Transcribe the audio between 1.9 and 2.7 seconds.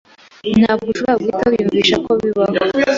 ko bibaho